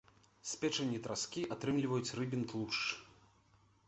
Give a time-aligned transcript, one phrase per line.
[0.51, 2.81] З печані траскі атрымліваюць рыбін тлушч.